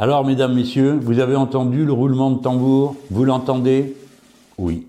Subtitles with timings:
[0.00, 2.94] Alors, mesdames, messieurs, vous avez entendu le roulement de tambour?
[3.10, 3.96] Vous l'entendez?
[4.56, 4.86] Oui.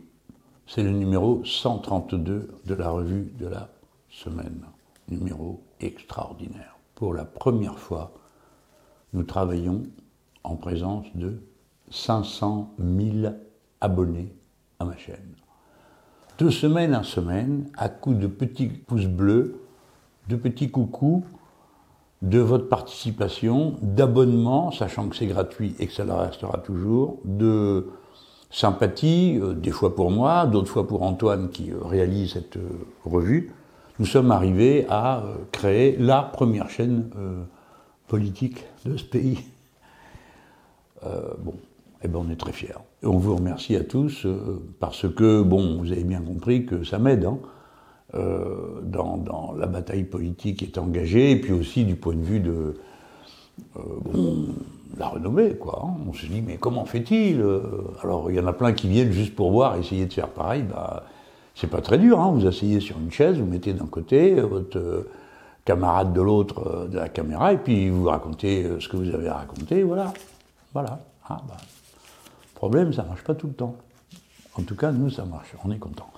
[0.67, 3.69] C'est le numéro 132 de la revue de la
[4.11, 4.61] semaine.
[5.09, 6.77] Numéro extraordinaire.
[6.93, 8.11] Pour la première fois,
[9.13, 9.81] nous travaillons
[10.43, 11.41] en présence de
[11.89, 13.33] 500 000
[13.81, 14.31] abonnés
[14.77, 15.33] à ma chaîne.
[16.37, 19.59] De semaine en semaine, à coups de petits pouces bleus,
[20.27, 21.23] de petits coucous,
[22.21, 27.87] de votre participation, d'abonnement, sachant que c'est gratuit et que ça le restera toujours, de
[28.51, 32.69] sympathie, euh, des fois pour moi, d'autres fois pour Antoine qui euh, réalise cette euh,
[33.05, 33.53] revue,
[33.99, 37.09] nous sommes arrivés à créer la première chaîne
[38.07, 39.39] politique de ce pays.
[41.03, 41.55] bon,
[42.01, 42.79] eh ben on est très fiers.
[43.03, 44.25] On vous remercie à tous
[44.79, 47.25] parce que, bon, vous avez bien compris que ça m'aide.
[47.25, 47.39] Hein.
[48.15, 52.39] Euh, dans, la bataille politique qui est engagée, et puis aussi du point de vue
[52.39, 52.73] de
[53.77, 53.81] euh,
[54.97, 55.53] la renommée.
[55.53, 55.95] Quoi, hein.
[56.09, 57.61] On se dit, mais comment fait-il euh,
[58.01, 60.63] Alors, il y en a plein qui viennent juste pour voir, essayer de faire pareil.
[60.63, 61.03] Bah,
[61.53, 62.19] c'est pas très dur.
[62.19, 62.31] Hein.
[62.31, 65.05] Vous asseyez sur une chaise, vous mettez d'un côté votre
[65.63, 69.35] camarade de l'autre de la caméra, et puis vous racontez ce que vous avez à
[69.35, 69.83] raconter.
[69.83, 70.13] Voilà.
[70.73, 70.99] Voilà.
[71.27, 71.57] Ah, bah.
[72.55, 73.75] Problème, ça marche pas tout le temps.
[74.55, 75.53] En tout cas, nous, ça marche.
[75.63, 76.09] On est content.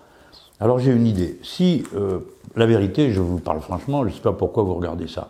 [0.62, 1.40] Alors j'ai une idée.
[1.42, 2.20] Si, euh,
[2.56, 5.28] la vérité, je vous parle franchement, je ne sais pas pourquoi vous regardez ça.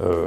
[0.00, 0.26] Euh,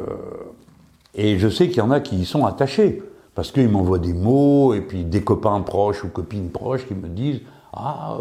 [1.14, 3.04] et je sais qu'il y en a qui y sont attachés,
[3.36, 7.10] parce qu'ils m'envoient des mots, et puis des copains proches ou copines proches qui me
[7.10, 7.42] disent
[7.74, 8.18] Ah,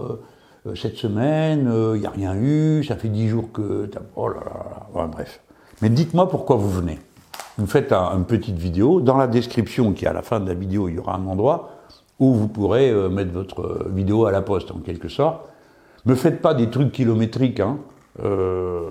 [0.66, 3.88] euh, cette semaine, il n'y a rien eu, ça fait dix jours que.
[4.16, 5.06] Oh là là, là.
[5.06, 5.40] bref.
[5.80, 6.98] Mais dites-moi pourquoi vous venez.
[7.56, 9.00] Vous faites une petite vidéo.
[9.00, 11.26] Dans la description qui est à la fin de la vidéo, il y aura un
[11.26, 11.70] endroit
[12.18, 15.40] où vous pourrez mettre votre vidéo à la poste en quelque sorte.
[16.06, 17.78] Me faites pas des trucs kilométriques, hein,
[18.22, 18.88] euh,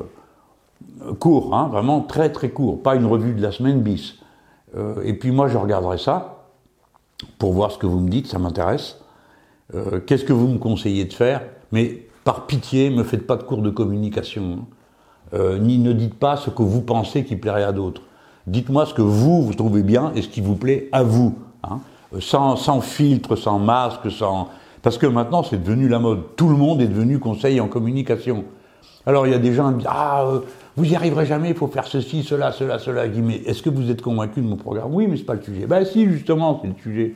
[1.20, 4.16] courts, hein, vraiment très très courts, pas une revue de la semaine bis.
[4.78, 6.46] Euh, et puis moi je regarderai ça
[7.40, 9.00] pour voir ce que vous me dites, ça m'intéresse.
[9.74, 11.42] Euh, qu'est-ce que vous me conseillez de faire?
[11.72, 14.66] Mais par pitié, me faites pas de cours de communication,
[15.34, 15.58] hein.
[15.60, 18.04] ni ne dites pas ce que vous pensez qui plairait à d'autres.
[18.46, 21.38] Dites-moi ce que vous, vous trouvez bien et ce qui vous plaît à vous.
[21.64, 21.80] Hein.
[22.20, 24.50] Sans, sans filtre, sans masque, sans,
[24.82, 26.36] parce que maintenant, c'est devenu la mode.
[26.36, 28.46] Tout le monde est devenu conseil en communication.
[29.06, 30.40] Alors, il y a des gens qui disent Ah, euh,
[30.76, 33.06] vous y arriverez jamais, il faut faire ceci, cela, cela, cela.
[33.08, 34.94] Je dis Mais est-ce que vous êtes convaincu de mon programme?
[34.94, 35.66] Oui, mais c'est pas le sujet.
[35.66, 37.16] Ben, si, justement, c'est le sujet.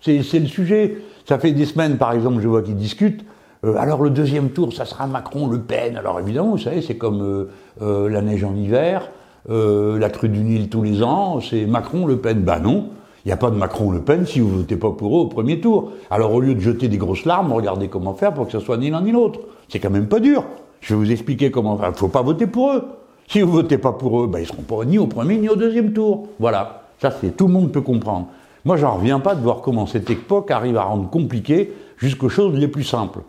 [0.00, 0.98] C'est le sujet.
[1.28, 3.24] Ça fait des semaines, par exemple, je vois qu'ils discutent.
[3.64, 5.96] Euh, alors, le deuxième tour, ça sera Macron-Le Pen.
[5.96, 7.48] Alors, évidemment, vous savez, c'est comme
[7.82, 9.10] euh, la neige en hiver,
[9.48, 12.42] la crue du Nil tous les ans, c'est Macron-Le Pen.
[12.42, 12.90] Ben non.
[13.26, 15.26] Il n'y a pas de Macron-Le Pen si vous ne votez pas pour eux au
[15.26, 15.90] premier tour.
[16.10, 18.76] Alors au lieu de jeter des grosses larmes, regardez comment faire pour que ce soit
[18.76, 19.40] ni l'un ni l'autre.
[19.68, 20.44] C'est quand même pas dur.
[20.80, 21.88] Je vais vous expliquer comment faire.
[21.88, 22.84] Il ne faut pas voter pour eux.
[23.26, 25.38] Si vous ne votez pas pour eux, ben, ils ne seront pas ni au premier
[25.38, 26.28] ni au deuxième tour.
[26.38, 26.84] Voilà.
[27.02, 28.28] Ça, c'est tout le monde peut comprendre.
[28.64, 32.56] Moi, j'en reviens pas de voir comment cette époque arrive à rendre compliqué jusqu'aux choses
[32.56, 33.22] les plus simples.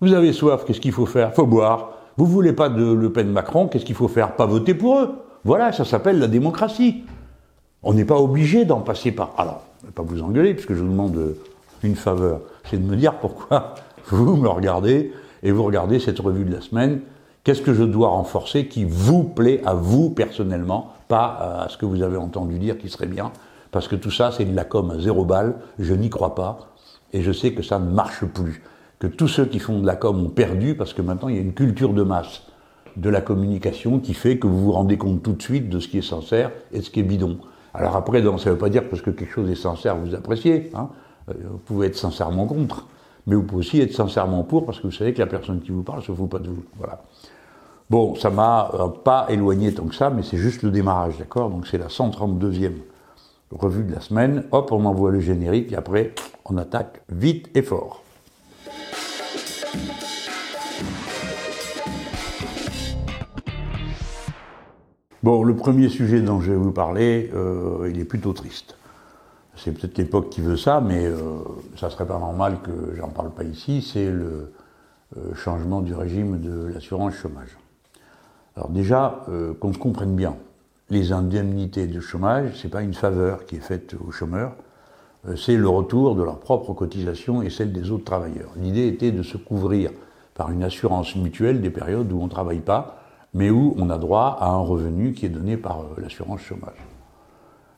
[0.00, 1.34] Vous avez soif, qu'est-ce qu'il faut faire?
[1.34, 1.88] Faut boire.
[2.18, 4.36] Vous voulez pas de Le Pen Macron, qu'est-ce qu'il faut faire?
[4.36, 5.10] Pas voter pour eux.
[5.44, 7.02] Voilà, ça s'appelle la démocratie.
[7.84, 9.34] On n'est pas obligé d'en passer par.
[9.36, 11.36] Alors, je ne vais pas vous engueuler, puisque je vous demande
[11.82, 12.40] une faveur.
[12.64, 13.74] C'est de me dire pourquoi
[14.06, 15.12] vous me regardez
[15.42, 17.00] et vous regardez cette revue de la semaine.
[17.44, 21.84] Qu'est-ce que je dois renforcer qui vous plaît à vous personnellement, pas à ce que
[21.84, 23.32] vous avez entendu dire qui serait bien
[23.70, 25.56] Parce que tout ça, c'est de la com à zéro balle.
[25.78, 26.74] Je n'y crois pas.
[27.12, 28.62] Et je sais que ça ne marche plus.
[28.98, 31.38] Que tous ceux qui font de la com ont perdu parce que maintenant, il y
[31.38, 32.44] a une culture de masse
[32.96, 35.88] de la communication qui fait que vous vous rendez compte tout de suite de ce
[35.88, 37.38] qui est sincère et de ce qui est bidon.
[37.74, 40.70] Alors après, ça ne veut pas dire parce que quelque chose est sincère, vous appréciez.
[40.74, 40.88] Hein.
[41.28, 42.86] Euh, vous pouvez être sincèrement contre,
[43.26, 45.72] mais vous pouvez aussi être sincèrement pour parce que vous savez que la personne qui
[45.72, 46.62] vous parle ne se fout pas de vous.
[47.90, 51.50] Bon, ça m'a euh, pas éloigné tant que ça, mais c'est juste le démarrage, d'accord?
[51.50, 52.72] Donc c'est la 132e
[53.50, 54.44] revue de la semaine.
[54.52, 56.14] Hop, on envoie le générique et après,
[56.44, 58.02] on attaque vite et fort.
[65.24, 68.76] Bon, le premier sujet dont je vais vous parler, euh, il est plutôt triste.
[69.56, 71.16] C'est peut-être l'époque qui veut ça, mais euh,
[71.78, 73.80] ça serait pas normal que j'en parle pas ici.
[73.80, 74.52] C'est le
[75.16, 77.56] euh, changement du régime de l'assurance chômage.
[78.54, 79.24] Alors déjà,
[79.60, 80.36] qu'on se comprenne bien,
[80.90, 84.52] les indemnités de chômage, c'est pas une faveur qui est faite aux chômeurs,
[85.36, 88.50] c'est le retour de leur propre cotisation et celle des autres travailleurs.
[88.56, 89.90] L'idée était de se couvrir
[90.34, 93.03] par une assurance mutuelle des périodes où on ne travaille pas
[93.34, 96.86] mais où on a droit à un revenu qui est donné par euh, l'assurance chômage.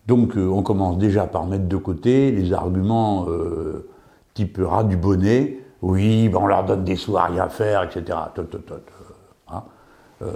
[0.06, 3.88] Donc euh, on commence déjà par mettre de côté les arguments euh,
[4.34, 8.18] type rat du bonnet, oui, ben on leur donne des sous à rien faire, etc.
[9.48, 9.62] Hein.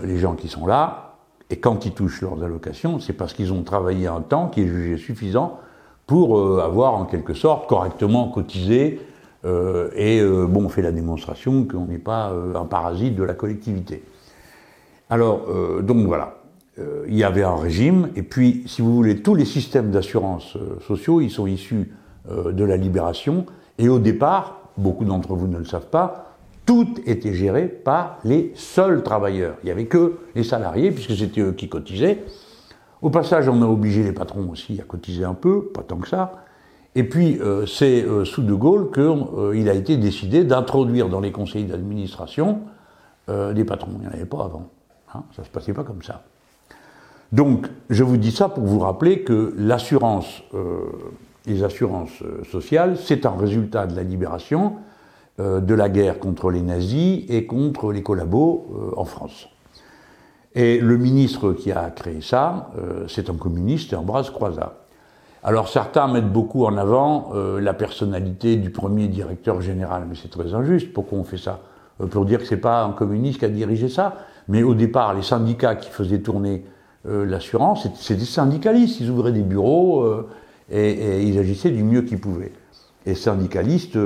[0.03, 1.17] les gens qui sont là,
[1.51, 4.67] Et quand ils touchent leurs allocations, c'est parce qu'ils ont travaillé un temps qui est
[4.67, 5.59] jugé suffisant
[6.07, 9.01] pour avoir en quelque sorte correctement cotisé
[9.45, 14.03] et bon, on fait la démonstration qu'on n'est pas un parasite de la collectivité.
[15.11, 15.49] Alors,
[15.83, 16.37] donc voilà,
[16.79, 21.21] il y avait un régime, et puis, si vous voulez, tous les systèmes d'assurance sociaux,
[21.21, 21.93] ils sont issus
[22.31, 23.45] de la libération,
[23.79, 26.37] et au départ, beaucoup d'entre vous ne le savent pas,
[26.67, 29.57] tout était géré par les seuls travailleurs.
[29.62, 32.23] Il n'y avait que les salariés, puisque c'était eux qui cotisaient.
[33.03, 36.09] Au passage, on a obligé les patrons aussi à cotiser un peu, pas tant que
[36.09, 36.45] ça.
[36.95, 41.21] Et puis, euh, c'est euh, sous De Gaulle qu'il euh, a été décidé d'introduire dans
[41.21, 42.61] les conseils d'administration
[43.55, 43.93] des patrons.
[43.95, 44.71] Il n'y en avait pas avant.
[45.15, 46.23] Hein, ça ne se passait pas comme ça.
[47.33, 50.43] Donc, je vous dis ça pour vous rappeler que l'assurance,
[51.47, 54.79] les assurances sociales, c'est un résultat de la libération
[55.41, 59.49] euh, de la guerre contre les nazis et contre les collabos euh, en France.
[60.55, 64.75] Et le ministre qui a créé ça, euh, c'est un communiste, Ambroise Croizat.
[65.43, 70.53] Alors certains mettent beaucoup en avant la personnalité du premier directeur général, mais c'est très
[70.53, 70.93] injuste.
[70.93, 71.61] Pourquoi on fait ça?
[72.11, 74.17] Pour dire que c'est pas un communiste qui a dirigé ça,
[74.50, 76.64] mais au départ, les syndicats qui faisaient tourner
[77.06, 79.00] l'assurance, c'était des syndicalistes.
[79.00, 80.06] Ils ouvraient des bureaux
[80.70, 82.52] et, et, ils agissaient du mieux qu'ils pouvaient.
[83.06, 83.97] Et syndicalistes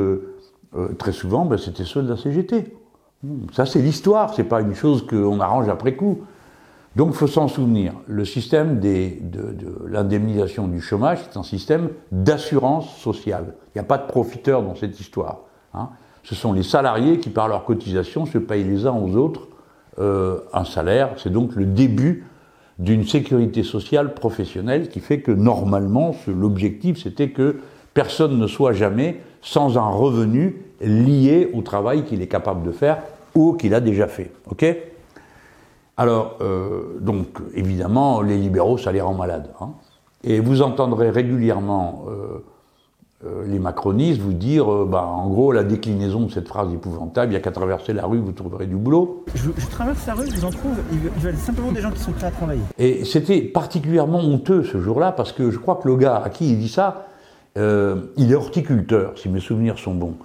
[0.76, 2.74] euh, très souvent, ben, c'était ceux de la CGT.
[3.52, 6.22] Ça, c'est l'histoire, c'est pas une chose qu'on arrange après coup.
[6.96, 7.94] Donc, il faut s'en souvenir.
[8.06, 9.08] Le système de,
[9.88, 13.54] l'indemnisation du chômage, c'est un système d'assurance sociale.
[13.74, 15.40] Il n'y a pas de profiteurs dans cette histoire.
[15.72, 15.88] Hein.
[16.22, 19.48] Ce sont les salariés qui, par leur cotisation, se payent les uns aux autres
[19.98, 21.10] euh, un salaire.
[21.16, 22.24] C'est donc le début
[22.78, 27.60] d'une sécurité sociale professionnelle qui fait que normalement, l'objectif, c'était que
[27.94, 32.98] personne ne soit jamais sans un revenu lié au travail qu'il est capable de faire
[33.34, 34.32] ou qu'il a déjà fait.
[34.50, 34.64] Ok?
[35.96, 39.50] Alors, euh, donc, évidemment, les libéraux, ça les rend malades.
[39.60, 39.70] Hein.
[40.24, 42.44] Et vous entendrez régulièrement euh, euh,
[43.46, 47.36] les macronistes vous dire, bah, en gros, la déclinaison de cette phrase épouvantable, il n'y
[47.36, 49.24] a qu'à traverser la rue, vous trouverez du boulot.
[49.34, 52.12] Je, traverse la rue, je vous en trouve, il veulent simplement des gens qui sont
[52.12, 52.62] prêts à travailler.
[52.78, 56.50] Et c'était particulièrement honteux ce jour-là, parce que je crois que le gars à qui
[56.50, 57.06] il dit ça,
[57.56, 60.16] il est horticulteur, si mes souvenirs sont bons.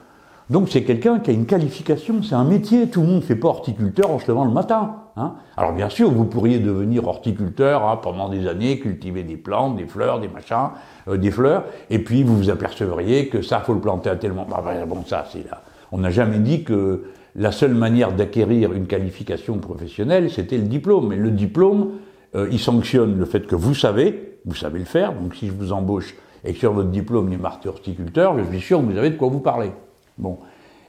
[0.49, 2.87] Donc c'est quelqu'un qui a une qualification, c'est un métier.
[2.87, 4.95] Tout le monde ne fait pas horticulteur en se levant le matin.
[5.15, 5.35] Hein.
[5.55, 9.85] Alors bien sûr, vous pourriez devenir horticulteur hein, pendant des années, cultiver des plantes, des
[9.85, 10.69] fleurs, des machins,
[11.07, 14.47] euh, des fleurs, et puis vous vous apercevriez que ça, faut le planter à tellement.
[14.49, 15.61] Bah, bah, bon, ça, c'est là.
[15.91, 17.03] On n'a jamais dit que
[17.35, 21.13] la seule manière d'acquérir une qualification professionnelle, c'était le diplôme.
[21.13, 21.91] Et le diplôme,
[22.35, 25.13] euh, il sanctionne le fait que vous savez, vous savez le faire.
[25.13, 28.61] Donc si je vous embauche et que sur votre diplôme il est horticulteur, je suis
[28.61, 29.71] sûr que vous savez de quoi vous parlez.
[30.19, 30.37] Bon.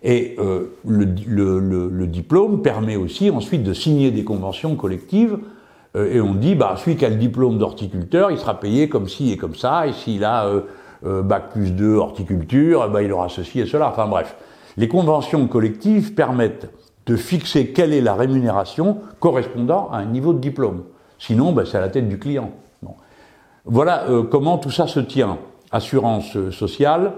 [0.02, 5.38] Et euh, le, diplôme permet aussi ensuite de signer des conventions collectives.
[5.96, 9.08] Euh, et on dit, bah, celui qui a le diplôme d'horticulteur, il sera payé comme
[9.08, 9.86] ci et comme ça.
[9.86, 10.46] Et s'il a
[11.04, 13.88] euh, bac plus 2 horticulture, bah, il aura ceci et cela.
[13.88, 14.36] Enfin bref.
[14.76, 16.70] Les conventions collectives permettent
[17.06, 20.84] de fixer quelle est la rémunération correspondant à un niveau de diplôme.
[21.18, 22.50] Sinon, bah, c'est à la tête du client.
[23.66, 25.36] Voilà comment tout ça se tient.
[25.70, 27.12] Assurance sociale,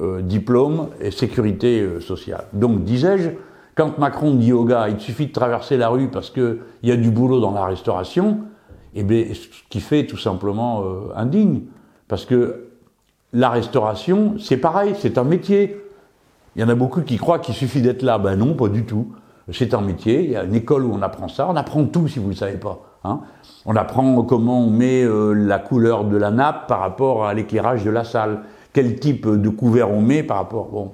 [0.00, 2.44] euh, diplôme et sécurité euh, sociale.
[2.52, 3.30] Donc, disais-je,
[3.74, 6.96] quand Macron dit aux gars, il suffit de traverser la rue parce qu'il y a
[6.96, 8.42] du boulot dans la restauration,
[8.94, 11.62] eh bien, ce qui fait tout simplement euh, indigne.
[12.06, 12.68] Parce que
[13.32, 15.80] la restauration, c'est pareil, c'est un métier.
[16.54, 18.18] Il y en a beaucoup qui croient qu'il suffit d'être là.
[18.18, 19.12] Ben non, pas du tout.
[19.50, 20.22] C'est un métier.
[20.22, 21.48] Il y a une école où on apprend ça.
[21.50, 22.82] On apprend tout si vous ne le savez pas.
[23.02, 23.22] Hein.
[23.66, 27.90] On apprend comment on met la couleur de la nappe par rapport à l'éclairage de
[27.90, 30.66] la salle quel type de couvert on met par rapport.
[30.66, 30.92] Bon.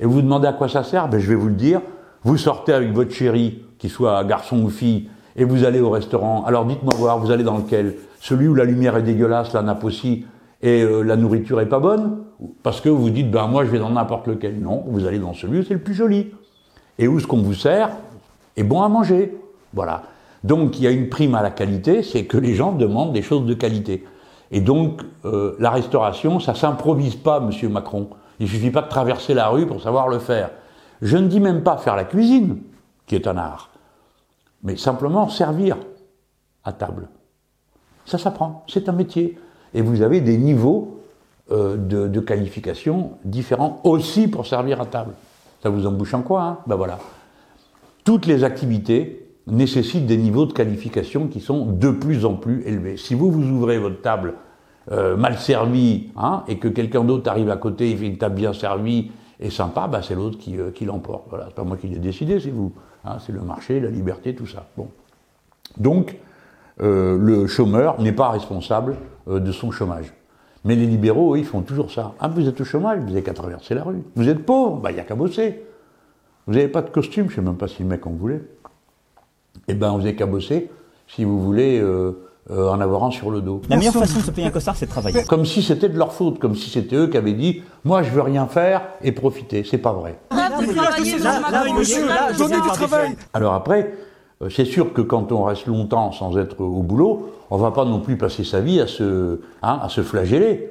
[0.00, 1.08] Et vous demandez à quoi ça sert?
[1.08, 1.80] Ben, Je vais vous le dire.
[2.24, 6.44] Vous sortez avec votre chéri, qu'il soit garçon ou fille, et vous allez au restaurant.
[6.46, 7.96] Alors dites-moi voir, vous allez dans lequel?
[8.20, 10.24] Celui où la lumière est dégueulasse, la nappe aussi,
[10.62, 12.18] et euh, la nourriture est pas bonne?
[12.62, 14.58] Parce que vous dites, ben moi je vais dans n'importe lequel.
[14.60, 16.32] Non, vous allez dans celui où c'est le plus joli.
[16.98, 17.90] Et où ce qu'on vous sert
[18.56, 19.36] est bon à manger.
[19.74, 20.04] Voilà.
[20.44, 23.22] Donc il y a une prime à la qualité, c'est que les gens demandent des
[23.22, 24.04] choses de qualité.
[24.50, 28.08] Et donc, euh, la restauration, ça s'improvise pas, Monsieur Macron.
[28.40, 30.50] Il suffit pas de traverser la rue pour savoir le faire.
[31.02, 32.58] Je ne dis même pas faire la cuisine,
[33.06, 33.70] qui est un art,
[34.62, 35.76] mais simplement servir
[36.64, 37.08] à table.
[38.06, 39.38] Ça s'apprend, c'est un métier.
[39.72, 41.00] Et vous avez des niveaux
[41.50, 45.14] euh, de, qualification différents aussi pour servir à table.
[45.62, 46.58] Ça vous embouche en quoi hein?
[46.66, 46.98] Ben voilà.
[48.04, 52.96] Toutes les activités nécessitent des niveaux de qualification qui sont de plus en plus élevés.
[52.96, 54.34] Si vous vous ouvrez votre table
[54.90, 58.36] euh, mal servie hein, et que quelqu'un d'autre arrive à côté, il fait une table
[58.36, 59.10] bien servie
[59.40, 61.24] et sympa, bah, c'est l'autre qui, euh, qui l'emporte.
[61.28, 62.72] Voilà, c'est pas moi qui l'ai décidé, c'est vous.
[63.04, 64.66] Hein, c'est le marché, la liberté, tout ça.
[64.76, 64.88] Bon.
[65.76, 66.16] Donc,
[66.80, 68.96] euh, le chômeur n'est pas responsable
[69.26, 70.12] de son chômage.
[70.64, 72.14] Mais les libéraux, ils font toujours ça.
[72.20, 74.02] Ah, vous êtes au chômage, vous n'avez qu'à traverser la rue.
[74.16, 75.64] Vous êtes pauvre, bah, il n'y a qu'à bosser.
[76.46, 78.42] Vous n'avez pas de costume, je ne sais même pas si le mec en voulait.
[79.68, 80.70] Eh ben, vous n'avez qu'à bosser
[81.06, 82.12] si vous voulez euh,
[82.50, 83.62] euh, en avoir un sur le dos.
[83.68, 85.24] La meilleure façon de se payer un costard, c'est de travailler.
[85.24, 88.10] Comme si c'était de leur faute, comme si c'était eux qui avaient dit Moi, je
[88.10, 89.64] veux rien faire et profiter.
[89.64, 90.18] C'est pas vrai.
[90.30, 90.50] Là.
[93.32, 93.94] Alors après,
[94.42, 97.84] euh, c'est sûr que quand on reste longtemps sans être au boulot, on va pas
[97.84, 100.70] non plus passer sa vie à se, hein, à se flageller.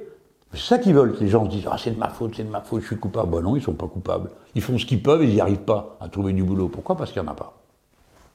[0.54, 2.44] C'est ça qu'ils veulent, que les gens se disent Ah, c'est de ma faute, c'est
[2.44, 3.32] de ma faute, je suis coupable.
[3.32, 4.30] Ben non, ils sont pas coupables.
[4.54, 6.68] Ils font ce qu'ils peuvent et ils n'y arrivent pas à trouver du boulot.
[6.68, 6.96] Pourquoi?
[6.96, 7.58] Parce qu'il n'y en a pas.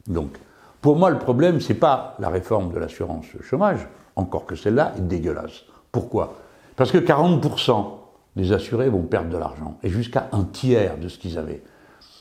[0.08, 0.38] Donc,
[0.80, 5.00] pour moi, le problème, c'est pas la réforme de l'assurance chômage, encore que celle-là est
[5.00, 5.64] dégueulasse.
[5.90, 6.34] Pourquoi?
[6.76, 7.86] Parce que 40%
[8.36, 11.62] des assurés vont perdre de l'argent, et jusqu'à un tiers de ce qu'ils avaient.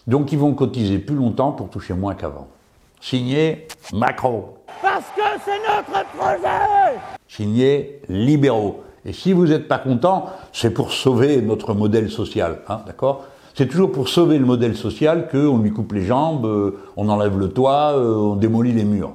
[0.08, 2.48] Donc, ils vont cotiser plus longtemps pour toucher moins qu'avant.
[3.00, 4.46] Signé Macron.
[4.82, 8.84] Parce que c'est notre projet Signé libéraux.
[9.06, 13.26] Et si vous n'êtes pas content, c'est pour sauver notre modèle social, hein, d'accord?
[13.58, 17.40] C'est toujours pour sauver le modèle social qu'on lui coupe les jambes, euh, on enlève
[17.40, 19.14] le toit, euh, on démolit les murs.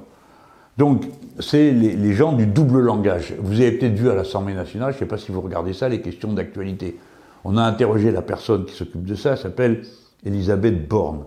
[0.77, 1.05] Donc,
[1.39, 3.35] c'est les, gens du double langage.
[3.39, 5.87] Vous avez peut-être vu à l'Assemblée nationale, je ne sais pas si vous regardez ça,
[5.87, 6.99] les questions d'actualité.
[7.45, 9.83] On a interrogé la personne qui s'occupe de ça, elle s'appelle
[10.25, 11.23] Elisabeth Borne.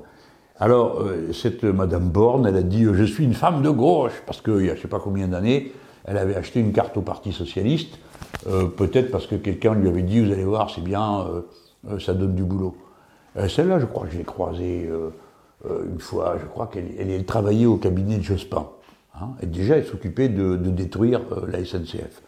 [0.58, 4.42] Alors, euh, cette Madame Borne, elle a dit Je suis une femme de gauche, parce
[4.42, 5.72] qu'il y a je ne sais pas combien d'années,
[6.04, 7.98] elle avait acheté une carte au Parti Socialiste,
[8.76, 11.24] peut-être parce que quelqu'un lui avait dit Vous allez voir, c'est bien,
[11.98, 12.76] ça donne du boulot.
[13.38, 15.10] Euh, Celle-là, je crois que je l'ai croisée euh,
[15.68, 18.66] euh, une fois, je crois qu'elle elle, elle travaillait au cabinet de Jospin.
[19.20, 22.22] Hein, et déjà, elle s'occupait de, détruire la SNCF.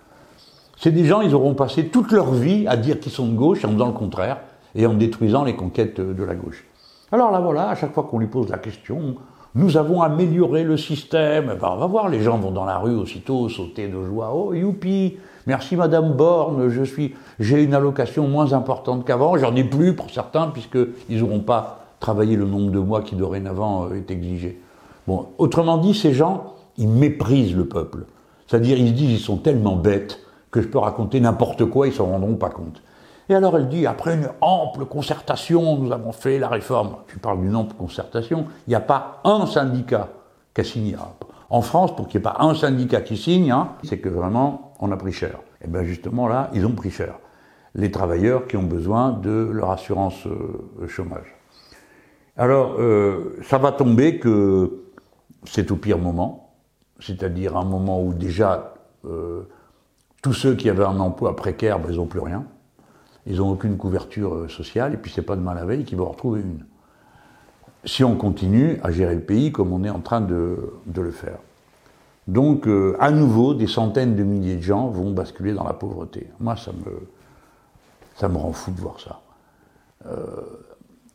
[0.76, 3.64] C'est des gens, ils auront passé toute leur vie à dire qu'ils sont de gauche
[3.64, 4.38] en faisant le contraire
[4.74, 6.64] et en détruisant les conquêtes de la gauche.
[7.10, 9.16] Alors là, voilà, à chaque fois qu'on lui pose la question,
[9.54, 11.56] nous avons amélioré le système.
[11.60, 14.32] Ben, on va voir, les gens vont dans la rue aussitôt sauter de joie.
[14.34, 15.16] Oh, youpi
[15.48, 19.38] Merci Madame Borne, je suis, j'ai une allocation moins importante qu'avant.
[19.38, 23.86] J'en ai plus pour certains, puisqu'ils n'auront pas travaillé le nombre de mois qui dorénavant
[23.86, 24.60] euh, est exigé.
[25.06, 28.04] Bon, autrement dit, ces gens, ils méprisent le peuple.
[28.46, 31.94] C'est-à-dire, ils se disent, ils sont tellement bêtes que je peux raconter n'importe quoi, ils
[31.94, 32.82] s'en rendront pas compte.
[33.30, 36.96] Et alors elle dit, après une ample concertation, nous avons fait la réforme.
[37.06, 40.08] Je parle d'une ample concertation, il n'y a pas un syndicat
[40.52, 40.96] qui a signé.
[41.48, 44.67] En France, pour qu'il n'y ait pas un syndicat qui signe, hein, c'est que vraiment,
[44.78, 45.40] on a pris cher.
[45.62, 47.18] Et bien justement là, ils ont pris cher.
[47.74, 51.34] Les travailleurs qui ont besoin de leur assurance euh, chômage.
[52.36, 54.84] Alors, euh, ça va tomber que
[55.44, 56.54] c'est au pire moment,
[57.00, 59.42] c'est-à-dire un moment où déjà euh,
[60.22, 62.44] tous ceux qui avaient un emploi précaire, ben, ils n'ont plus rien.
[63.26, 66.12] Ils n'ont aucune couverture sociale, et puis c'est pas demain la veille qu'ils vont en
[66.12, 66.64] retrouver une.
[67.84, 71.38] Si on continue à gérer le pays comme on est en train de le faire.
[72.28, 76.28] Donc, euh, à nouveau, des centaines de milliers de gens vont basculer dans la pauvreté.
[76.40, 77.08] Moi, ça me,
[78.16, 79.20] ça me rend fou de voir ça.
[80.06, 80.42] Euh,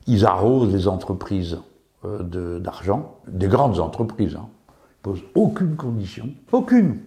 [0.08, 1.60] ils arrosent les entreprises
[2.04, 4.36] euh, d'argent, des grandes entreprises.
[4.36, 4.48] Hein.
[4.70, 6.98] Ils posent aucune condition, aucune.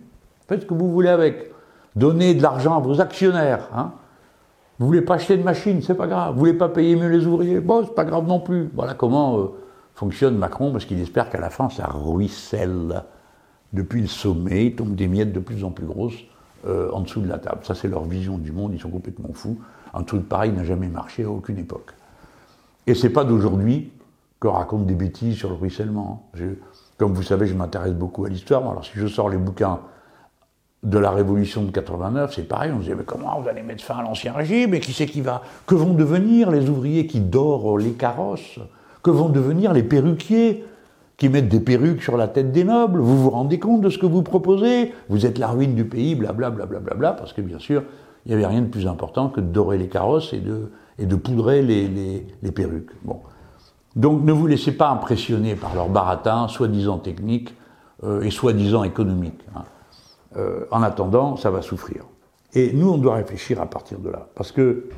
[0.46, 1.52] Faites ce que vous voulez avec.
[1.96, 3.68] Donnez de l'argent à vos actionnaires.
[3.74, 3.90] Hein.
[4.78, 6.34] Vous voulez pas acheter de machine, c'est pas grave.
[6.34, 8.70] Vous voulez pas payer mieux les ouvriers, bon, c'est pas grave non plus.
[8.72, 9.48] Voilà comment
[9.94, 13.02] fonctionne Macron, parce qu'il espère qu'à la fin, ça ruisselle
[13.72, 16.18] depuis le sommet, il tombe des miettes de plus en plus grosses
[16.66, 17.60] euh, en dessous de la table.
[17.64, 19.58] Ça, c'est leur vision du monde, ils sont complètement fous.
[19.94, 21.92] Un truc pareil n'a jamais marché à aucune époque.
[22.86, 23.90] Et c'est pas d'aujourd'hui
[24.40, 26.28] qu'on raconte des bêtises sur le ruissellement.
[26.34, 26.44] Je-
[26.98, 28.62] comme vous savez, je m'intéresse beaucoup à l'histoire.
[28.68, 29.80] Alors si je sors les bouquins
[30.82, 33.82] de la révolution de 89, c'est pareil, on se disait, mais comment vous allez mettre
[33.82, 34.74] fin à l'ancien régime?
[34.74, 35.42] Et qui c'est qui va?
[35.66, 38.58] Que vont devenir les ouvriers qui dorent les carrosses?
[39.02, 40.64] Que vont devenir les perruquiers?
[41.16, 43.98] Qui mettent des perruques sur la tête des nobles Vous vous rendez compte de ce
[43.98, 44.92] que vous proposez?
[45.08, 47.82] Vous êtes la ruine du pays, blablabla, bla, bla, bla, parce que bien sûr,
[48.24, 51.06] il n'y avait rien de plus important que de dorer les carrosses et de, et
[51.06, 52.90] de poudrer les, les, les perruques.
[53.04, 53.20] Bon.
[53.94, 57.54] Donc ne vous laissez pas impressionner par leurs baratins, soi-disant techniques
[58.04, 59.40] euh, et soi-disant économiques.
[59.54, 59.62] hein.
[60.36, 62.04] Euh, en attendant, ça va souffrir.
[62.52, 64.28] Et nous, on doit réfléchir à partir de là.
[64.34, 64.88] Parce que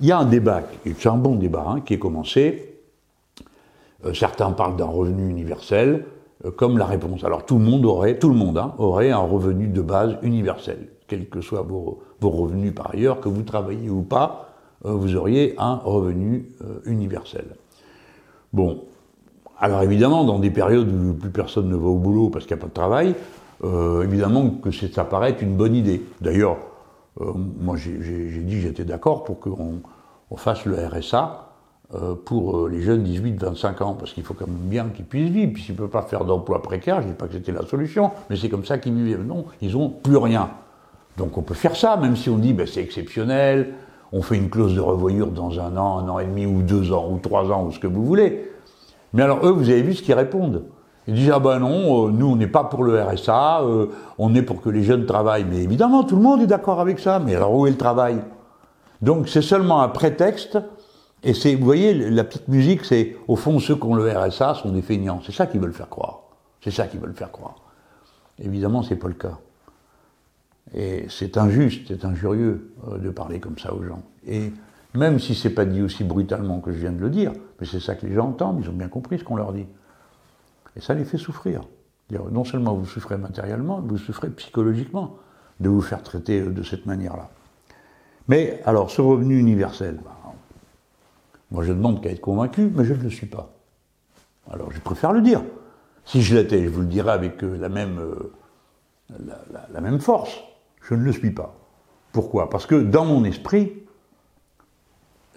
[0.00, 2.73] il y a un débat, c'est un bon débat, hein, qui est commencé.
[4.04, 6.06] Euh, certains parlent d'un revenu universel
[6.44, 7.24] euh, comme la réponse.
[7.24, 10.88] Alors tout le monde aurait, tout le monde hein, aurait un revenu de base universel,
[11.06, 14.48] quels que soient vos, vos revenus par ailleurs, que vous travaillez ou pas,
[14.84, 16.48] euh, vous auriez un revenu
[16.84, 17.44] universel.
[18.52, 18.82] Bon,
[19.58, 22.60] alors évidemment, dans des périodes où plus personne ne va au boulot parce qu'il n'y
[22.60, 23.14] a pas de travail,
[23.62, 26.02] euh, évidemment que ça paraît être une bonne idée.
[26.20, 26.58] D'ailleurs,
[27.20, 29.80] euh, moi j'ai dit j'étais d'accord pour qu'on
[30.30, 31.43] on fasse le RSA
[32.24, 35.52] pour euh, les jeunes 18-25 ans, parce qu'il faut quand même bien qu'ils puissent vivre.
[35.52, 37.64] Puis s'ils ne peuvent pas faire d'emploi précaire, je ne dis pas que c'était la
[37.66, 39.24] solution, mais c'est comme ça qu'ils vivent.
[39.24, 40.50] Non, ils n'ont plus rien.
[41.16, 43.74] Donc on peut faire ça, même si on dit ben, c'est exceptionnel,
[44.12, 46.92] on fait une clause de revoyure dans un an, un an et demi, ou deux
[46.92, 48.50] ans, ou trois ans, ou ce que vous voulez.
[49.12, 50.64] Mais alors eux, vous avez vu ce qu'ils répondent.
[51.06, 53.62] Ils disent ah ben non, euh, nous on n'est pas pour le RSA,
[54.18, 55.46] on est pour que les jeunes travaillent.
[55.48, 57.20] Mais évidemment, tout le monde est d'accord avec ça.
[57.20, 58.16] Mais alors où est le travail?
[59.02, 60.58] Donc c'est seulement un prétexte
[61.24, 64.54] et c'est, vous voyez, la petite musique, c'est, au fond, ceux qui ont le RSA
[64.54, 65.20] sont des feignants.
[65.24, 66.20] C'est ça qu'ils veulent faire croire.
[66.62, 67.56] C'est ça qu'ils veulent faire croire.
[68.38, 69.38] Évidemment, c'est pas le cas.
[70.74, 74.02] Et c'est injuste, c'est injurieux euh, de parler comme ça aux gens.
[74.26, 74.52] Et
[74.94, 77.80] même si c'est pas dit aussi brutalement que je viens de le dire, mais c'est
[77.80, 79.66] ça que les gens entendent, ils ont bien compris ce qu'on leur dit.
[80.76, 81.62] Et ça les fait souffrir.
[82.10, 85.16] Non seulement vous souffrez matériellement, vous souffrez psychologiquement
[85.60, 87.30] de vous faire traiter de cette manière-là.
[88.28, 90.16] Mais alors, ce revenu universel, bah,
[91.54, 93.52] moi, je demande qu'à être convaincu, mais je ne le suis pas.
[94.50, 95.40] Alors, je préfère le dire.
[96.04, 98.32] Si je l'étais, je vous le dirais avec euh, la même, euh,
[99.72, 100.36] la, même force.
[100.82, 101.54] Je ne le suis pas.
[102.10, 102.50] Pourquoi?
[102.50, 103.72] Parce que dans mon esprit,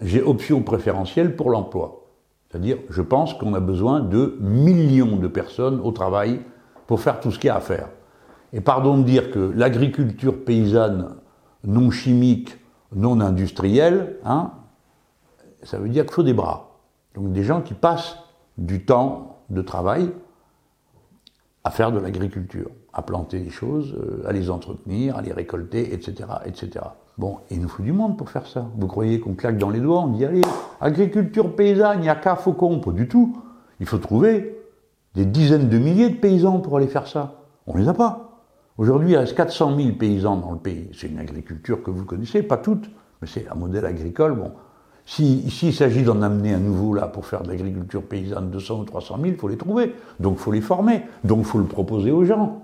[0.00, 2.04] j'ai option préférentielle pour l'emploi.
[2.50, 6.40] C'est-à-dire, je pense qu'on a besoin de millions de personnes au travail
[6.88, 7.90] pour faire tout ce qu'il y a à faire.
[8.52, 11.14] Et pardon de dire que l'agriculture paysanne
[11.62, 12.58] non chimique,
[12.92, 14.50] non industrielle, hein,
[15.62, 16.78] ça veut dire qu'il faut des bras.
[17.14, 18.16] Donc des gens qui passent
[18.56, 20.10] du temps de travail
[21.64, 25.92] à faire de l'agriculture, à planter des choses, euh, à les entretenir, à les récolter,
[25.92, 26.84] etc., etc.
[27.18, 28.68] Bon, il nous faut du monde pour faire ça.
[28.76, 30.40] Vous croyez qu'on claque dans les doigts, on dit allez,
[30.80, 33.36] agriculture paysanne, il n'y a qu'à Faucon, pas du tout.
[33.80, 34.56] Il faut trouver
[35.14, 37.42] des dizaines de milliers de paysans pour aller faire ça.
[37.66, 38.44] On ne les a pas.
[38.78, 40.88] Aujourd'hui, il reste 400 000 paysans dans le pays.
[40.94, 42.88] C'est une agriculture que vous connaissez, pas toutes,
[43.20, 44.34] mais c'est un modèle agricole.
[44.36, 44.52] Bon,
[45.08, 48.84] s'il si, s'agit d'en amener un nouveau là pour faire de l'agriculture paysanne 200 ou
[48.84, 49.94] 300 000, il faut les trouver.
[50.20, 51.00] Donc il faut les former.
[51.24, 52.60] Donc il faut le proposer aux gens.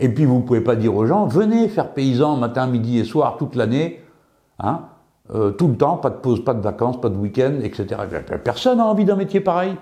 [0.00, 3.04] Et puis vous ne pouvez pas dire aux gens, venez faire paysan matin, midi et
[3.04, 4.02] soir toute l'année,
[4.58, 4.86] hein,
[5.32, 8.00] euh, tout le temps, pas de pause, pas de vacances, pas de week-end, etc.
[8.42, 9.76] Personne n'a envie d'un métier pareil.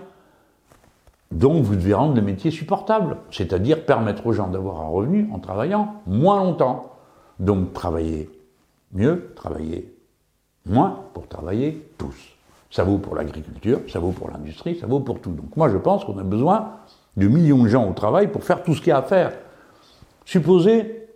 [1.33, 5.39] Donc vous devez rendre le métier supportable, c'est-à-dire permettre aux gens d'avoir un revenu en
[5.39, 6.93] travaillant moins longtemps.
[7.41, 8.29] Donc travailler
[8.93, 9.98] mieux, travailler
[10.67, 12.15] moins pour travailler tous.
[12.71, 15.33] Ça vaut pour l'agriculture, ça vaut pour l'industrie, ça vaut pour tout.
[15.33, 16.73] Donc moi je pense qu'on a besoin
[17.17, 19.33] de millions de gens au travail pour faire tout ce qu'il y a à faire.
[20.25, 21.09] Supposez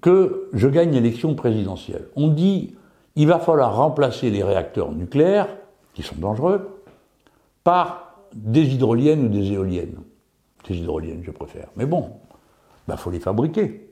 [0.00, 2.08] que je gagne l'élection présidentielle.
[2.16, 2.74] On dit
[3.18, 5.48] il va falloir remplacer les réacteurs nucléaires,
[5.92, 6.82] qui sont dangereux,
[7.64, 9.96] par des hydroliennes ou des éoliennes.
[10.68, 11.66] Des hydroliennes, je préfère.
[11.74, 12.36] Mais bon, il
[12.86, 13.87] bah, faut les fabriquer.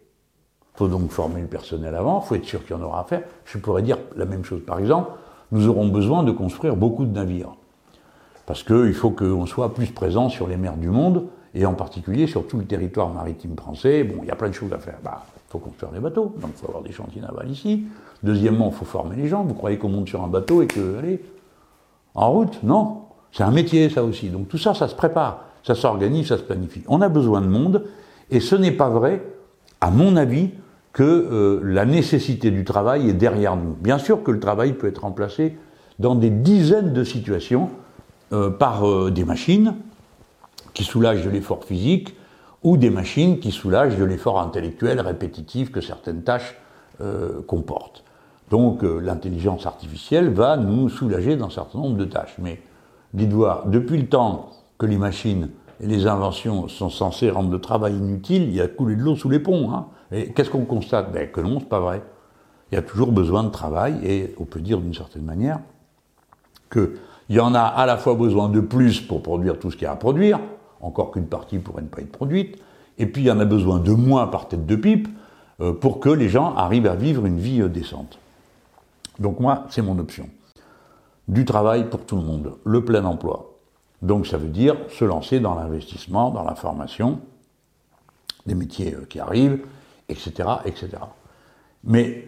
[0.77, 3.01] Il faut donc former le personnel avant, il faut être sûr qu'il y en aura
[3.01, 3.23] à faire.
[3.47, 4.61] Je pourrais dire la même chose.
[4.67, 5.11] Par exemple,
[5.51, 7.55] nous aurons besoin de construire beaucoup de navires.
[8.45, 12.27] Parce qu'il faut qu'on soit plus présent sur les mers du monde, et en particulier
[12.27, 14.05] sur tout le territoire maritime français.
[14.05, 14.99] Bon, il y a plein de choses à faire.
[15.03, 17.87] Bah, il faut construire des bateaux, donc il faut avoir des chantiers navals ici.
[18.23, 19.43] Deuxièmement, il faut former les gens.
[19.45, 21.25] Vous croyez qu'on monte sur un bateau et que, allez,
[22.15, 22.63] en route?
[22.63, 23.05] Non.
[23.33, 24.29] C'est un métier, ça aussi.
[24.29, 26.83] Donc tout ça, ça se prépare, ça s'organise, ça se planifie.
[26.89, 27.85] On a besoin de monde,
[28.31, 29.25] et ce n'est pas vrai,
[29.81, 30.51] à mon avis,
[30.97, 33.75] que euh, la nécessité du travail est derrière nous.
[33.75, 35.59] Bien sûr que le travail peut être remplacé
[35.99, 37.69] dans des dizaines de situations
[38.33, 39.75] euh, par euh, des machines
[40.73, 42.17] qui soulagent de l'effort physique
[42.63, 46.57] ou des machines qui soulagent de l'effort intellectuel répétitif que certaines tâches
[47.47, 48.03] comportent.
[48.51, 52.37] Donc l'intelligence artificielle va nous soulager d'un certain nombre de tâches.
[52.39, 52.63] Mais
[53.13, 57.97] dites-vous, depuis le temps que les machines et les inventions sont censées rendre le travail
[57.97, 59.73] inutile, il y a coulé de l'eau sous les ponts.
[59.73, 59.87] Hein.
[60.13, 61.13] Et qu'est-ce qu'on constate?
[61.13, 62.03] Ben, Que non, c'est pas vrai.
[62.71, 65.61] Il y a toujours besoin de travail, et on peut dire d'une certaine manière
[66.73, 66.91] qu'il
[67.31, 69.89] y en a à la fois besoin de plus pour produire tout ce qu'il y
[69.89, 70.41] a à produire,
[70.81, 72.61] encore qu'une partie pourrait ne pas être produite,
[72.99, 75.09] et puis il y en a besoin de moins par tête de pipe
[75.61, 78.19] euh, pour que les gens arrivent à vivre une vie euh, décente.
[79.19, 80.29] Donc moi, c'est mon option.
[81.29, 83.56] Du travail pour tout le monde, le plein emploi.
[84.03, 87.21] Donc ça veut dire se lancer dans l'investissement, dans la formation,
[88.47, 89.61] des métiers euh, qui arrivent,
[90.09, 90.89] etc., etc.
[91.85, 92.27] Mais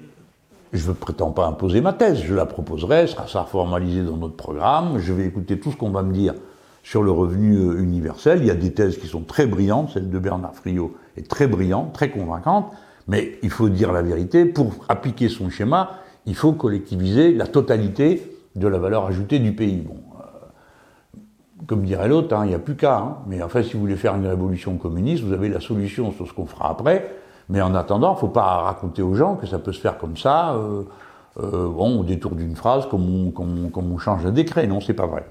[0.72, 4.36] je ne prétends pas imposer ma thèse, je la proposerai, sera ça formalisé dans notre
[4.36, 6.34] programme, je vais écouter tout ce qu'on va me dire
[6.82, 8.40] sur le revenu euh, universel.
[8.40, 11.46] Il y a des thèses qui sont très brillantes, celle de Bernard Friot est très
[11.46, 12.72] brillante, très convaincante,
[13.08, 18.38] mais il faut dire la vérité, pour appliquer son schéma, il faut collectiviser la totalité
[18.54, 19.86] de la valeur ajoutée du pays.
[21.66, 22.98] Comme dirait l'autre, hein, il n'y a plus qu'à.
[22.98, 23.16] Hein.
[23.26, 26.26] mais en fait, si vous voulez faire une révolution communiste, vous avez la solution sur
[26.26, 27.10] ce qu'on fera après,
[27.48, 30.54] mais en attendant, faut pas raconter aux gens que ça peut se faire comme ça,
[30.54, 30.82] euh,
[31.40, 34.66] euh, bon, au détour d'une phrase, comme on, comme, on, comme on, change un décret.
[34.66, 35.24] Non, c'est pas vrai.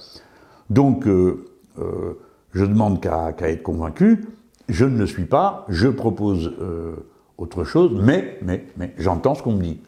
[0.69, 1.45] Donc, euh,
[1.79, 2.17] euh,
[2.53, 4.25] je demande qu'à qu être convaincu.
[4.69, 5.65] Je ne le suis pas.
[5.69, 6.95] Je propose euh,
[7.37, 9.79] autre chose, mais, mais, mais, j'entends ce qu'on me dit.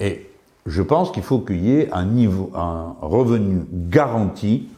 [0.00, 0.28] Et
[0.66, 4.68] je pense qu'il faut qu'il y ait un niveau, un revenu garanti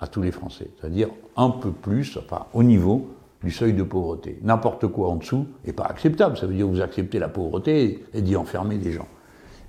[0.00, 3.08] à tous les Français, c'est-à-dire un peu plus, enfin, au niveau
[3.42, 4.38] du seuil de pauvreté.
[4.42, 6.36] N'importe quoi en dessous n'est pas acceptable.
[6.36, 9.06] Ça veut dire que vous acceptez la pauvreté et d'y enfermer des gens.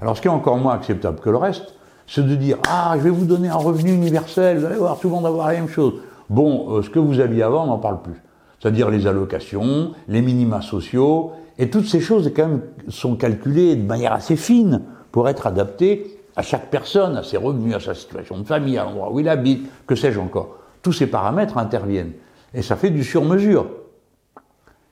[0.02, 1.76] Alors, ce qui est encore moins acceptable que le reste,
[2.08, 5.08] c'est de dire ah, je vais vous donner un revenu universel, vous allez voir, tout
[5.10, 5.94] le monde avoir la même chose.
[6.30, 8.22] Bon, euh, ce que vous aviez avant, on n'en parle plus.
[8.60, 13.86] C'est-à-dire les allocations, les minima sociaux, et toutes ces choses quand même sont calculées de
[13.86, 18.38] manière assez fine pour être adaptées à chaque personne, à ses revenus, à sa situation
[18.38, 20.56] de famille, à l'endroit où il habite, que sais-je encore.
[20.82, 22.14] Tous ces paramètres interviennent.
[22.54, 23.68] Et ça fait du sur-mesure.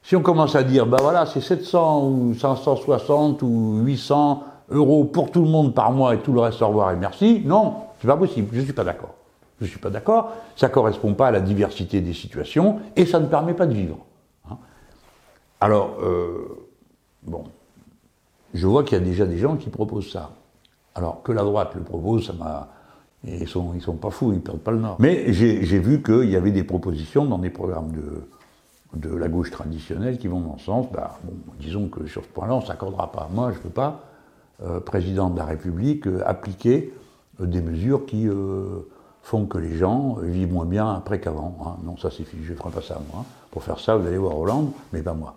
[0.03, 5.31] Si on commence à dire, ben voilà, c'est 700 ou 560 ou 800 euros pour
[5.31, 8.07] tout le monde par mois et tout le reste au revoir et merci, non, c'est
[8.07, 9.15] pas possible, je suis pas d'accord.
[9.61, 13.27] Je suis pas d'accord, ça correspond pas à la diversité des situations et ça ne
[13.27, 13.99] permet pas de vivre.
[14.51, 14.57] Hein.
[15.61, 16.67] Alors, euh,
[17.23, 17.45] bon,
[18.53, 20.31] je vois qu'il y a déjà des gens qui proposent ça.
[20.97, 22.67] Alors, que la droite le propose, ça m'a
[23.23, 24.97] ils sont, ils sont pas fous, ils perdent pas le nord.
[24.99, 29.51] Mais j'ai vu qu'il y avait des propositions dans des programmes de, de la gauche
[29.51, 30.87] traditionnelle qui vont dans ce sens.
[30.91, 31.19] Bah,
[31.59, 33.29] disons que sur ce point-là, on ne s'accordera pas.
[33.33, 34.01] Moi, je ne peux pas,
[34.63, 36.93] euh, président de la République, euh, appliquer
[37.41, 38.27] euh, des mesures qui
[39.23, 41.57] font que les gens vivent moins bien après qu'avant.
[41.65, 41.81] Hein.
[41.83, 43.25] Non, ça c'est je ne ferai pas ça moi.
[43.51, 45.35] Pour faire ça, vous allez voir Hollande, mais pas moi.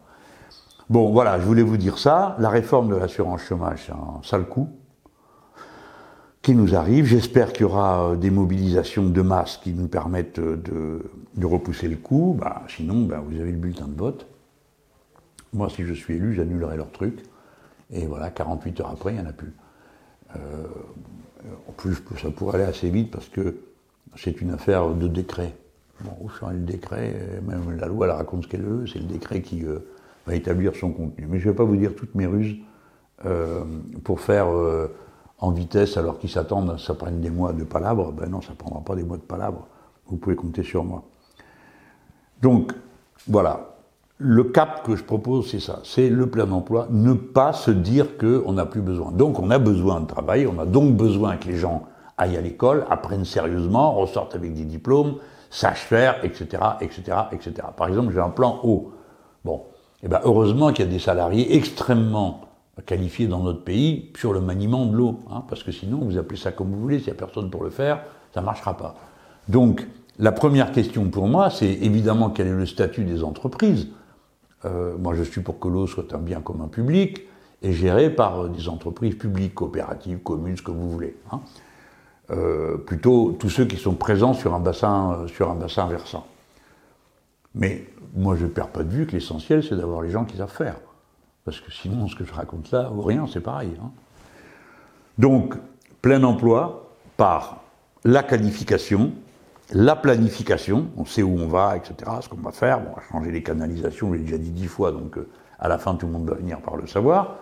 [0.89, 2.37] Bon, voilà, je voulais vous dire ça.
[2.39, 4.69] La réforme de l'assurance chômage, c'est un sale coup
[6.43, 7.05] qui nous arrive.
[7.05, 11.01] J'espère qu'il y aura euh, des mobilisations de masse qui nous permettent euh,
[11.37, 12.37] de, repousser le coup.
[12.39, 14.27] Bah, sinon, bah, vous avez le bulletin de vote.
[15.53, 17.19] Moi, si je suis élu, j'annulerai leur truc.
[17.91, 19.53] Et voilà, 48 heures après, il n'y en a plus.
[20.37, 20.67] Euh,
[21.69, 23.57] en plus, ça pourrait aller assez vite parce que
[24.17, 25.57] c'est une affaire de décret.
[26.03, 28.87] Bon, sera le décret Même la loi, elle raconte ce qu'elle veut.
[28.87, 29.65] C'est le décret qui
[30.27, 31.27] va établir son contenu.
[31.29, 32.57] Mais je ne vais pas vous dire toutes mes ruses
[34.05, 34.49] pour faire
[35.41, 38.57] en vitesse alors qu'ils s'attendent, ça prenne des mois de palabres, ben non, ça ne
[38.57, 39.67] prendra pas des mois de palabres.
[40.07, 41.03] Vous pouvez compter sur moi.
[42.43, 42.73] Donc,
[43.27, 43.67] voilà.
[44.19, 45.81] Le cap que je propose, c'est ça.
[45.83, 46.89] C'est le plein emploi.
[46.91, 49.13] Ne pas se dire qu'on n'a plus besoin.
[49.13, 50.47] Donc, on a besoin de travail.
[50.47, 51.85] On a donc besoin que les gens
[52.19, 55.15] aillent à l'école, apprennent sérieusement, ressortent avec des diplômes,
[55.49, 57.69] sachent faire, etc., etc., etc.
[57.75, 58.93] Par exemple, j'ai un plan haut.
[59.45, 59.63] Bon.
[60.03, 62.43] Eh ben, heureusement qu'il y a des salariés extrêmement
[62.87, 65.21] qualifié dans notre pays sur le maniement de l'eau.
[65.31, 67.65] Hein, parce que sinon, vous appelez ça comme vous voulez, s'il n'y a personne pour
[67.65, 68.03] le faire,
[68.33, 68.95] ça ne marchera pas.
[69.49, 69.87] Donc,
[70.19, 73.89] la première question pour moi, c'est évidemment quel est le statut des entreprises.
[74.65, 77.23] Euh, moi, je suis pour que l'eau soit un bien commun public
[77.63, 81.17] et géré par euh, des entreprises publiques, coopératives, communes, ce que vous voulez.
[81.33, 81.41] Hein.
[82.31, 86.27] Euh, plutôt tous ceux qui sont présents sur un bassin, euh, sur un bassin versant.
[87.55, 90.37] Mais moi, je ne perds pas de vue que l'essentiel, c'est d'avoir les gens qui
[90.37, 90.77] savent faire.
[91.51, 93.73] Parce que sinon, ce que je raconte là, rien, c'est pareil.
[93.83, 93.91] Hein.
[95.19, 95.57] Donc,
[96.01, 97.65] plein emploi par
[98.05, 99.11] la qualification,
[99.73, 102.79] la planification, on sait où on va, etc., ce qu'on va faire.
[102.81, 105.67] Bon, on va changer les canalisations, je l'ai déjà dit dix fois, donc euh, à
[105.67, 107.39] la fin, tout le monde va venir par le savoir.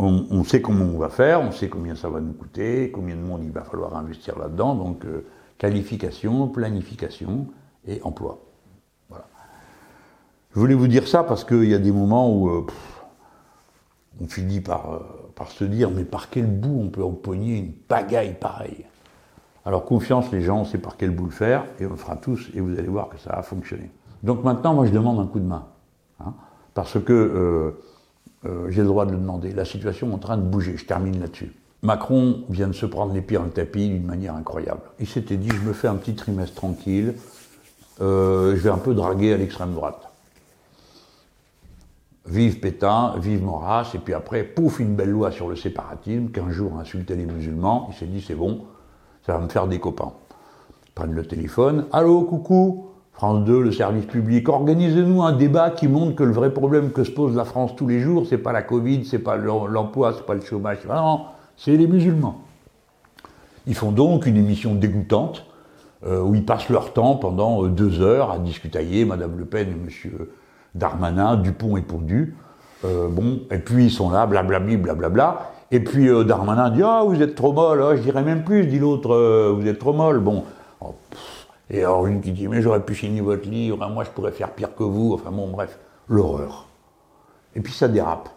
[0.00, 3.20] On, sait comment on va faire, on sait combien ça va nous coûter, combien de
[3.20, 4.74] monde il va falloir investir là-dedans.
[4.74, 5.24] Donc, euh,
[5.56, 7.46] qualification, planification
[7.86, 8.40] et emploi.
[9.08, 9.26] Voilà.
[10.52, 12.48] Je voulais vous dire ça parce qu'il y a des moments où.
[12.48, 12.66] Euh,
[14.20, 14.98] on finit par, euh,
[15.34, 18.84] par se dire, mais par quel bout on peut empoigner une pagaille pareille?
[19.64, 22.16] Alors confiance, les gens, on sait par quel bout le faire, et on le fera
[22.16, 23.90] tous, et vous allez voir que ça va fonctionner.
[24.22, 25.66] Donc maintenant, moi, je demande un coup de main.
[26.20, 26.34] Hein,
[26.74, 27.70] parce que euh,
[28.46, 29.52] euh, j'ai le droit de le demander.
[29.52, 31.52] La situation est en train de bouger, je termine là-dessus.
[31.82, 34.82] Macron vient de se prendre les pieds dans le tapis d'une manière incroyable.
[34.98, 37.14] Il s'était dit, je me fais un petit trimestre tranquille,
[37.98, 40.09] je vais un peu draguer à l'extrême droite
[42.30, 46.50] vive Pétain, vive Maurras, et puis après, pouf, une belle loi sur le séparatisme, qu'un
[46.50, 48.62] jour insultait les musulmans, il s'est dit c'est bon,
[49.26, 50.12] ça va me faire des copains.
[50.86, 55.88] Ils prennent le téléphone, allô, coucou, France 2, le service public, organisez-nous un débat qui
[55.88, 58.52] montre que le vrai problème que se pose la France tous les jours, c'est pas
[58.52, 61.22] la Covid, c'est pas l'emploi, c'est pas le chômage, non,
[61.56, 62.42] c'est les musulmans.
[63.66, 65.46] Ils font donc une émission dégoûtante,
[66.06, 69.68] euh, où ils passent leur temps pendant euh, deux heures à discutailler, Madame Le Pen
[69.68, 70.30] et Monsieur
[70.74, 72.34] Darmanin, Dupont et Pondu.
[72.84, 75.52] Euh, bon, et puis ils sont là, blablabli, blablabla.
[75.70, 78.66] Et puis euh, Darmanin dit Ah, vous êtes trop molle, ah, je dirais même plus,
[78.66, 80.20] dit l'autre, euh, vous êtes trop molle.
[80.20, 80.44] Bon.
[80.80, 80.94] Oh,
[81.68, 84.50] et alors une qui dit Mais j'aurais pu signer votre livre, moi je pourrais faire
[84.52, 85.12] pire que vous.
[85.14, 85.78] Enfin bon, bref,
[86.08, 86.66] l'horreur.
[87.54, 88.28] Et puis ça dérape.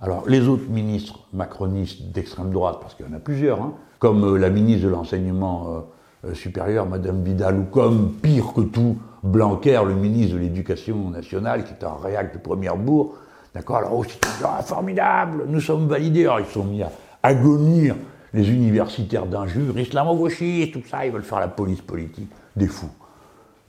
[0.00, 4.36] Alors, les autres ministres macronistes d'extrême droite, parce qu'il y en a plusieurs, hein, comme
[4.36, 5.84] la ministre de l'Enseignement
[6.32, 11.72] supérieur, Madame Vidal, ou comme, pire que tout, Blanquer, le ministre de l'Éducation nationale, qui
[11.72, 13.16] est un réac de première bourg,
[13.54, 16.24] d'accord Alors, oh, c'est ah, formidable, nous sommes validés.
[16.24, 16.90] Alors, ils sont mis à
[17.22, 17.94] agonir
[18.34, 22.30] les universitaires d'injures, islamo-gauchistes, tout ça, ils veulent faire la police politique.
[22.56, 22.90] Des fous,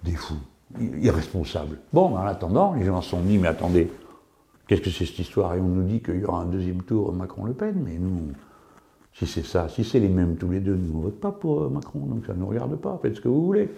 [0.04, 0.40] des fous,
[0.80, 1.80] irresponsables.
[1.92, 3.90] Bon, en attendant, les gens se sont dit, mais attendez,
[4.68, 5.54] Qu'est-ce que c'est cette histoire?
[5.56, 8.32] Et on nous dit qu'il y aura un deuxième tour Macron-Le Pen, mais nous,
[9.14, 11.32] si c'est ça, si c'est les mêmes tous les deux, nous, on ne vote pas
[11.32, 13.70] pour euh, Macron, donc ça ne nous regarde pas, faites ce que vous voulez.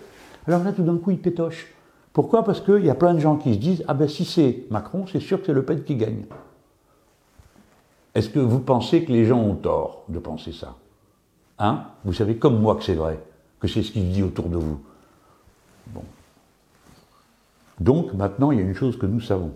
[0.47, 1.67] Alors là, tout d'un coup, il pétoche.
[2.13, 2.43] Pourquoi?
[2.43, 5.05] Parce qu'il y a plein de gens qui se disent, ah ben si c'est Macron,
[5.07, 6.25] c'est sûr que c'est Le Pen qui gagne.
[8.13, 10.75] Est-ce que vous pensez que les gens ont tort de penser ça?
[11.59, 11.85] Hein?
[12.05, 13.21] Vous savez comme moi que c'est vrai,
[13.59, 14.79] que c'est ce qui se dit autour de vous.
[15.87, 16.03] Bon.
[17.79, 19.51] Donc maintenant, il y a une chose que nous savons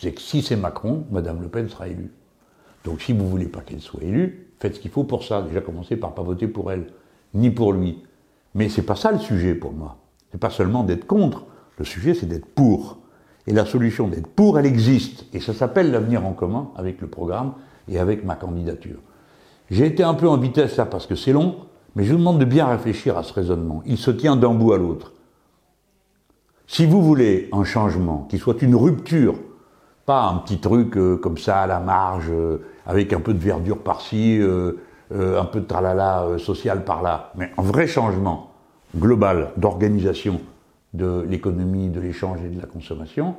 [0.00, 2.12] c'est que si c'est Macron, Madame Le Pen sera élue.
[2.84, 5.42] Donc si vous ne voulez pas qu'elle soit élue, faites ce qu'il faut pour ça.
[5.42, 6.92] Déjà commencez par pas voter pour elle,
[7.34, 8.02] ni pour lui.
[8.54, 9.96] Mais c'est pas ça le sujet pour moi.
[10.30, 11.44] C'est pas seulement d'être contre.
[11.78, 12.98] Le sujet, c'est d'être pour.
[13.46, 15.26] Et la solution d'être pour, elle existe.
[15.32, 17.54] Et ça s'appelle l'avenir en commun avec le programme
[17.88, 18.98] et avec ma candidature.
[19.70, 21.56] J'ai été un peu en vitesse là parce que c'est long,
[21.96, 23.82] mais je vous demande de bien réfléchir à ce raisonnement.
[23.86, 25.12] Il se tient d'un bout à l'autre.
[26.66, 29.34] Si vous voulez un changement qui soit une rupture
[30.06, 33.38] pas un petit truc euh, comme ça à la marge, euh, avec un peu de
[33.38, 34.80] verdure par-ci, euh,
[35.14, 38.50] un peu de tralala social par-là, mais un vrai changement
[38.96, 40.40] global d'organisation
[40.94, 43.36] de l'économie, de l'échange et de la consommation,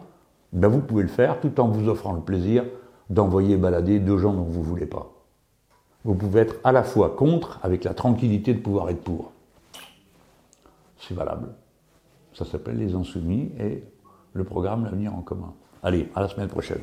[0.52, 2.64] ben vous pouvez le faire tout en vous offrant le plaisir
[3.10, 5.12] d'envoyer balader deux gens dont vous ne voulez pas.
[6.06, 9.32] Vous pouvez être à la fois contre avec la tranquillité de pouvoir être pour.
[11.00, 11.50] C'est valable.
[12.34, 13.84] Ça s'appelle les insoumis et
[14.34, 15.54] le programme L'avenir en commun.
[15.82, 16.82] Allez, à la semaine prochaine.